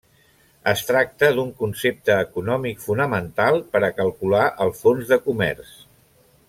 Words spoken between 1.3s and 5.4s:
d'un concepte econòmic fonamental per a calcular el fons de